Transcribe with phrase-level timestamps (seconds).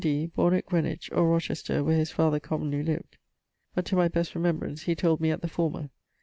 [0.03, 3.17] D., borne at Greenwich (or Rochester, where his father commonly lived;
[3.75, 5.91] but, to my best remembrance, he told me at the former).